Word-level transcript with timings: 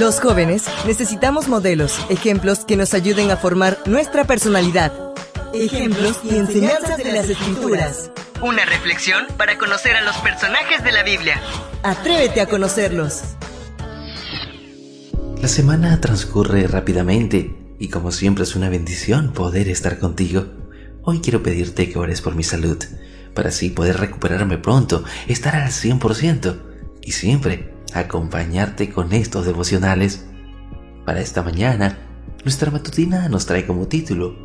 Los 0.00 0.20
jóvenes 0.20 0.64
necesitamos 0.86 1.48
modelos, 1.48 1.98
ejemplos 2.08 2.64
que 2.64 2.76
nos 2.76 2.94
ayuden 2.94 3.30
a 3.30 3.36
formar 3.36 3.78
nuestra 3.84 4.24
personalidad. 4.24 4.90
Ejemplos 5.52 6.18
y 6.24 6.36
enseñanzas 6.36 6.96
de 6.96 7.12
las 7.12 7.28
escrituras. 7.28 8.10
Una 8.40 8.64
reflexión 8.64 9.26
para 9.36 9.58
conocer 9.58 9.94
a 9.96 10.00
los 10.00 10.16
personajes 10.16 10.82
de 10.82 10.92
la 10.92 11.02
Biblia. 11.02 11.38
Atrévete 11.82 12.40
a 12.40 12.46
conocerlos. 12.46 13.20
La 15.40 15.48
semana 15.48 16.00
transcurre 16.00 16.66
rápidamente 16.66 17.54
y 17.78 17.88
como 17.88 18.12
siempre 18.12 18.44
es 18.44 18.56
una 18.56 18.70
bendición 18.70 19.34
poder 19.34 19.68
estar 19.68 19.98
contigo. 19.98 20.46
Hoy 21.02 21.20
quiero 21.20 21.42
pedirte 21.42 21.90
que 21.90 21.98
ores 21.98 22.22
por 22.22 22.34
mi 22.34 22.44
salud, 22.44 22.78
para 23.34 23.50
así 23.50 23.68
poder 23.68 23.98
recuperarme 23.98 24.56
pronto, 24.56 25.04
estar 25.28 25.54
al 25.54 25.70
100% 25.70 26.62
y 27.02 27.12
siempre 27.12 27.72
acompañarte 27.94 28.90
con 28.90 29.12
estos 29.12 29.46
devocionales. 29.46 30.26
Para 31.04 31.20
esta 31.20 31.42
mañana, 31.42 31.98
nuestra 32.44 32.70
matutina 32.70 33.28
nos 33.28 33.46
trae 33.46 33.66
como 33.66 33.88
título 33.88 34.36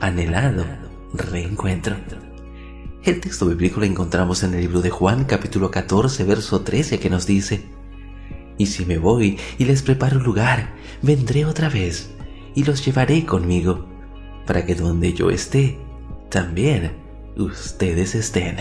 Anhelado 0.00 0.64
Reencuentro. 1.12 1.96
El 3.02 3.20
texto 3.20 3.46
bíblico 3.46 3.80
lo 3.80 3.86
encontramos 3.86 4.42
en 4.42 4.54
el 4.54 4.62
libro 4.62 4.80
de 4.80 4.90
Juan 4.90 5.24
capítulo 5.24 5.70
14 5.70 6.24
verso 6.24 6.62
13 6.62 6.98
que 6.98 7.10
nos 7.10 7.26
dice, 7.26 7.64
Y 8.56 8.66
si 8.66 8.86
me 8.86 8.98
voy 8.98 9.38
y 9.58 9.66
les 9.66 9.82
preparo 9.82 10.18
lugar, 10.20 10.74
vendré 11.02 11.44
otra 11.44 11.68
vez 11.68 12.10
y 12.54 12.64
los 12.64 12.84
llevaré 12.84 13.26
conmigo, 13.26 13.86
para 14.46 14.64
que 14.64 14.74
donde 14.74 15.12
yo 15.12 15.30
esté, 15.30 15.78
también 16.30 16.92
ustedes 17.36 18.14
estén. 18.14 18.56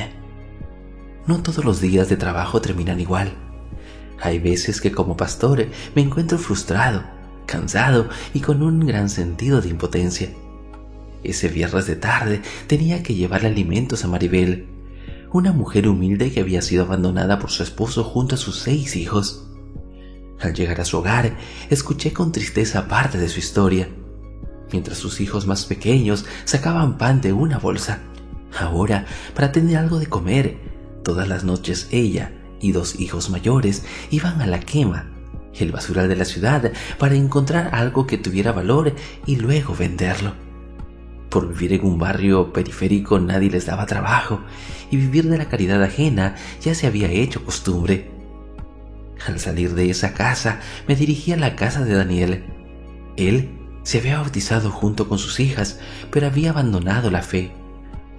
No 1.25 1.41
todos 1.41 1.63
los 1.63 1.79
días 1.79 2.09
de 2.09 2.17
trabajo 2.17 2.59
terminan 2.59 2.99
igual. 2.99 3.52
Hay 4.21 4.39
veces 4.39 4.81
que 4.81 4.91
como 4.91 5.17
pastor 5.17 5.67
me 5.95 6.01
encuentro 6.01 6.37
frustrado, 6.37 7.03
cansado 7.45 8.09
y 8.33 8.39
con 8.39 8.61
un 8.61 8.85
gran 8.85 9.09
sentido 9.09 9.61
de 9.61 9.69
impotencia. 9.69 10.29
Ese 11.23 11.47
viernes 11.47 11.87
de 11.87 11.95
tarde 11.95 12.41
tenía 12.67 13.03
que 13.03 13.15
llevarle 13.15 13.49
alimentos 13.49 14.03
a 14.03 14.07
Maribel, 14.07 14.67
una 15.31 15.51
mujer 15.51 15.87
humilde 15.87 16.31
que 16.31 16.41
había 16.41 16.61
sido 16.61 16.83
abandonada 16.83 17.39
por 17.39 17.49
su 17.49 17.63
esposo 17.63 18.03
junto 18.03 18.35
a 18.35 18.37
sus 18.37 18.57
seis 18.57 18.95
hijos. 18.95 19.47
Al 20.39 20.53
llegar 20.53 20.81
a 20.81 20.85
su 20.85 20.97
hogar, 20.97 21.37
escuché 21.69 22.11
con 22.13 22.31
tristeza 22.31 22.87
parte 22.87 23.17
de 23.17 23.29
su 23.29 23.39
historia 23.39 23.87
mientras 24.73 24.97
sus 24.97 25.21
hijos 25.21 25.47
más 25.47 25.65
pequeños 25.65 26.25
sacaban 26.43 26.97
pan 26.97 27.21
de 27.21 27.31
una 27.31 27.59
bolsa. 27.59 27.99
Ahora, 28.59 29.05
para 29.33 29.51
tener 29.51 29.77
algo 29.77 29.99
de 29.99 30.07
comer, 30.07 30.57
todas 31.03 31.27
las 31.27 31.43
noches 31.43 31.87
ella 31.91 32.33
y 32.63 32.71
dos 32.71 32.99
hijos 32.99 33.29
mayores 33.29 33.83
iban 34.09 34.41
a 34.41 34.47
la 34.47 34.59
quema, 34.61 35.11
el 35.59 35.71
basural 35.71 36.07
de 36.07 36.15
la 36.15 36.25
ciudad, 36.25 36.71
para 36.97 37.15
encontrar 37.15 37.69
algo 37.75 38.07
que 38.07 38.17
tuviera 38.17 38.51
valor 38.51 38.95
y 39.25 39.35
luego 39.35 39.75
venderlo. 39.75 40.33
Por 41.29 41.49
vivir 41.49 41.73
en 41.73 41.85
un 41.85 41.99
barrio 41.99 42.53
periférico 42.53 43.19
nadie 43.19 43.49
les 43.49 43.65
daba 43.65 43.85
trabajo 43.85 44.41
y 44.89 44.97
vivir 44.97 45.29
de 45.29 45.37
la 45.37 45.49
caridad 45.49 45.83
ajena 45.83 46.35
ya 46.61 46.73
se 46.73 46.87
había 46.87 47.11
hecho 47.11 47.43
costumbre. 47.43 48.11
Al 49.27 49.39
salir 49.39 49.73
de 49.73 49.89
esa 49.89 50.13
casa 50.13 50.59
me 50.87 50.95
dirigí 50.95 51.33
a 51.33 51.37
la 51.37 51.55
casa 51.55 51.83
de 51.83 51.95
Daniel. 51.95 52.43
Él 53.17 53.49
se 53.83 53.99
había 53.99 54.19
bautizado 54.19 54.71
junto 54.71 55.09
con 55.09 55.19
sus 55.19 55.39
hijas, 55.39 55.79
pero 56.11 56.27
había 56.27 56.51
abandonado 56.51 57.11
la 57.11 57.21
fe. 57.21 57.51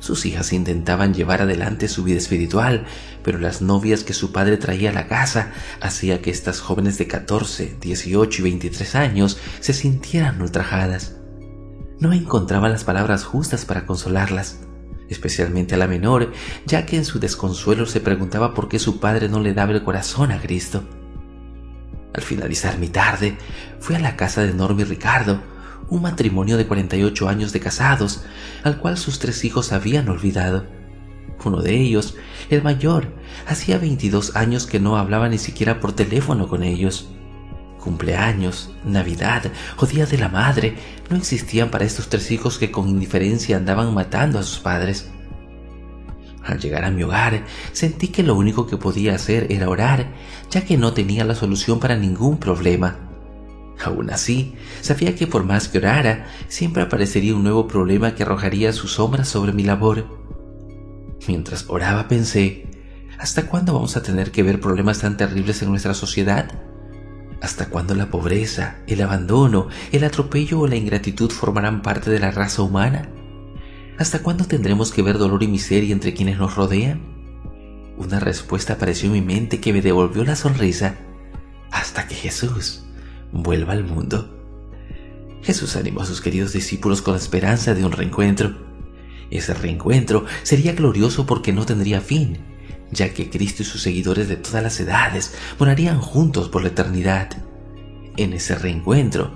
Sus 0.05 0.27
hijas 0.27 0.53
intentaban 0.53 1.15
llevar 1.15 1.41
adelante 1.41 1.89
su 1.89 2.05
vida 2.05 2.19
espiritual, 2.19 2.85
pero 3.23 3.39
las 3.39 3.63
novias 3.63 4.05
que 4.05 4.13
su 4.13 4.33
padre 4.33 4.59
traía 4.59 4.91
a 4.91 4.93
la 4.93 5.07
casa 5.07 5.53
hacía 5.81 6.21
que 6.21 6.31
estas 6.31 6.61
jóvenes 6.61 6.99
de 6.99 7.07
14, 7.07 7.79
18 7.81 8.43
y 8.43 8.45
23 8.45 8.95
años 8.97 9.39
se 9.61 9.73
sintieran 9.73 10.43
ultrajadas. 10.43 11.17
No 12.01 12.13
encontraba 12.13 12.69
las 12.69 12.85
palabras 12.85 13.25
justas 13.25 13.65
para 13.65 13.87
consolarlas, 13.87 14.59
especialmente 15.09 15.75
a 15.75 15.79
la 15.79 15.87
menor, 15.87 16.33
ya 16.67 16.85
que 16.85 16.99
en 16.99 17.07
su 17.07 17.19
desconsuelo 17.19 17.87
se 17.87 18.03
preguntaba 18.03 18.53
por 18.53 18.69
qué 18.69 18.79
su 18.79 19.01
padre 19.01 19.31
no 19.31 19.41
le 19.41 19.55
daba 19.55 19.73
el 19.73 19.85
corazón 19.85 20.33
a 20.33 20.39
Cristo. 20.39 20.85
Al 22.13 22.21
finalizar 22.21 22.79
mi 22.79 22.89
tarde, 22.89 23.39
fui 23.81 23.97
a 23.97 24.01
la 24.01 24.17
casa 24.17 24.43
de 24.43 24.53
Norma 24.53 24.83
y 24.83 24.85
Ricardo, 24.85 25.54
un 25.89 26.03
matrimonio 26.03 26.57
de 26.57 26.67
48 26.67 27.29
años 27.29 27.53
de 27.53 27.61
casados, 27.61 28.25
al 28.63 28.79
cual 28.79 28.97
sus 28.97 29.19
tres 29.19 29.45
hijos 29.45 29.73
habían 29.73 30.09
olvidado. 30.09 30.67
Uno 31.45 31.61
de 31.61 31.75
ellos, 31.79 32.17
el 32.49 32.63
mayor, 32.63 33.09
hacía 33.47 33.79
22 33.79 34.35
años 34.37 34.67
que 34.67 34.81
no 34.81 34.97
hablaba 34.97 35.29
ni 35.29 35.39
siquiera 35.39 35.81
por 35.81 35.93
teléfono 35.93 36.49
con 36.49 36.63
ellos. 36.63 37.11
Cumpleaños, 37.79 38.73
Navidad 38.85 39.53
o 39.77 39.85
Día 39.85 40.07
de 40.07 40.17
la 40.17 40.31
Madre 40.31 40.77
no 41.11 41.17
existían 41.17 41.71
para 41.71 41.85
estos 41.85 42.09
tres 42.09 42.31
hijos 42.31 42.57
que 42.57 42.71
con 42.71 42.89
indiferencia 42.89 43.59
andaban 43.59 43.93
matando 43.93 44.39
a 44.39 44.43
sus 44.43 44.59
padres. 44.59 45.11
Al 46.43 46.61
llegar 46.61 46.85
a 46.85 46.91
mi 46.91 47.03
hogar, 47.03 47.45
sentí 47.73 48.09
que 48.09 48.23
lo 48.23 48.37
único 48.37 48.67
que 48.67 48.77
podía 48.77 49.15
hacer 49.15 49.47
era 49.51 49.69
orar, 49.69 50.13
ya 50.51 50.65
que 50.65 50.79
no 50.79 50.93
tenía 50.95 51.25
la 51.25 51.35
solución 51.35 51.79
para 51.79 51.97
ningún 51.97 52.39
problema. 52.39 53.04
Aún 53.83 54.11
así, 54.11 54.55
sabía 54.81 55.15
que 55.15 55.27
por 55.27 55.45
más 55.45 55.69
que 55.69 55.79
orara, 55.79 56.27
siempre 56.49 56.83
aparecería 56.83 57.35
un 57.35 57.43
nuevo 57.43 57.67
problema 57.67 58.15
que 58.15 58.23
arrojaría 58.23 58.73
su 58.73 58.89
sombra 58.89 59.25
sobre 59.25 59.53
mi 59.53 59.63
labor. 59.63 60.07
Mientras 61.27 61.65
oraba 61.69 62.09
pensé, 62.09 62.67
¿hasta 63.19 63.47
cuándo 63.47 63.75
vamos 63.75 63.97
a 63.97 64.03
tener 64.03 64.31
que 64.31 64.43
ver 64.43 64.61
problemas 64.61 65.01
tan 65.01 65.17
terribles 65.17 65.63
en 65.63 65.71
nuestra 65.71 65.95
sociedad? 65.95 66.51
¿Hasta 67.41 67.67
cuándo 67.67 67.95
la 67.95 68.11
pobreza, 68.11 68.77
el 68.87 69.03
abandono, 69.03 69.69
el 69.93 70.05
atropello 70.05 70.61
o 70.61 70.67
la 70.67 70.77
ingratitud 70.77 71.31
formarán 71.31 71.83
parte 71.83 72.11
de 72.11 72.21
la 72.21 72.31
raza 72.31 72.63
humana? 72.63 73.11
¿Hasta 73.99 74.23
cuándo 74.23 74.45
tendremos 74.45 74.93
que 74.93 75.03
ver 75.03 75.19
dolor 75.19 75.43
y 75.43 75.49
miseria 75.49 75.93
entre 75.93 76.15
quienes 76.15 76.39
nos 76.39 76.55
rodean? 76.55 77.03
Una 77.97 78.19
respuesta 78.19 78.75
apareció 78.75 79.09
en 79.09 79.13
mi 79.13 79.23
mente 79.23 79.61
que 79.61 79.73
me 79.73 79.83
devolvió 79.83 80.25
la 80.25 80.37
sonrisa 80.37 80.97
hasta 81.71 82.09
que 82.09 82.15
Jesús 82.15 82.84
vuelva 83.35 83.73
al 83.73 83.85
mundo. 83.85 84.31
Jesús 85.43 85.77
animó 85.77 86.01
a 86.01 86.07
sus 86.07 86.21
queridos 86.21 86.53
discípulos 86.53 87.03
con 87.03 87.15
la 87.15 87.21
esperanza 87.21 87.75
de 87.75 87.85
un 87.85 87.93
reencuentro. 87.93 88.55
Ese 89.31 89.53
reencuentro 89.53 90.25
sería 90.43 90.73
glorioso 90.73 91.27
porque 91.27 91.53
no 91.53 91.67
tendría 91.67 92.01
fin, 92.01 92.39
ya 92.91 93.13
que 93.13 93.29
Cristo 93.29 93.63
y 93.63 93.67
sus 93.67 93.83
seguidores 93.83 94.29
de 94.29 94.37
todas 94.37 94.63
las 94.63 94.81
edades 94.81 95.35
morarían 95.59 96.01
juntos 96.01 96.49
por 96.49 96.63
la 96.63 96.69
eternidad. 96.69 97.31
En 98.17 98.33
ese 98.33 98.55
reencuentro 98.55 99.33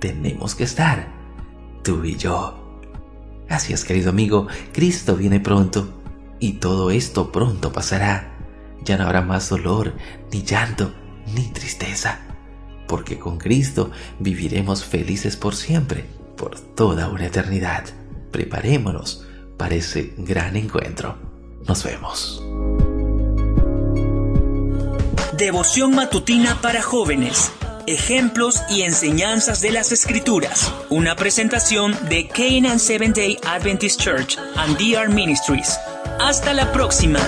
tenemos 0.00 0.54
que 0.54 0.64
estar, 0.64 1.08
tú 1.82 2.04
y 2.04 2.16
yo. 2.16 2.80
Así 3.48 3.72
es, 3.72 3.84
querido 3.84 4.10
amigo, 4.10 4.48
Cristo 4.72 5.16
viene 5.16 5.38
pronto 5.38 6.02
y 6.40 6.54
todo 6.54 6.90
esto 6.90 7.30
pronto 7.30 7.72
pasará. 7.72 8.32
Ya 8.84 8.98
no 8.98 9.04
habrá 9.04 9.22
más 9.22 9.48
dolor, 9.48 9.94
ni 10.32 10.42
llanto, 10.42 10.92
ni 11.34 11.44
tristeza 11.48 12.26
porque 12.86 13.18
con 13.18 13.38
Cristo 13.38 13.90
viviremos 14.18 14.84
felices 14.84 15.36
por 15.36 15.54
siempre, 15.54 16.04
por 16.36 16.58
toda 16.58 17.08
una 17.08 17.26
eternidad. 17.26 17.84
Preparémonos 18.30 19.24
para 19.56 19.74
ese 19.74 20.14
gran 20.18 20.56
encuentro. 20.56 21.16
Nos 21.66 21.82
vemos. 21.84 22.42
Devoción 25.36 25.94
matutina 25.94 26.60
para 26.62 26.82
jóvenes. 26.82 27.52
Ejemplos 27.86 28.62
y 28.70 28.82
enseñanzas 28.82 29.60
de 29.60 29.70
las 29.70 29.92
Escrituras. 29.92 30.72
Una 30.88 31.14
presentación 31.14 31.94
de 32.08 32.26
Canaan 32.28 32.80
Seventh 32.80 33.16
Day 33.16 33.38
Adventist 33.46 34.00
Church 34.00 34.38
and 34.56 34.76
DR 34.78 35.08
Ministries. 35.08 35.78
Hasta 36.18 36.54
la 36.54 36.72
próxima. 36.72 37.20